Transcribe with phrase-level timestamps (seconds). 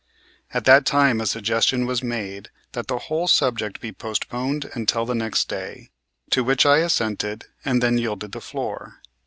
[0.51, 5.13] At that time a suggestion was made that the whole subject be postponed until the
[5.13, 5.91] next day,
[6.31, 8.95] to which I assented, and then yielded the floor.